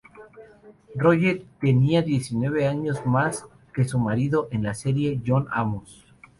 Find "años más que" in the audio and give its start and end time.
2.67-3.85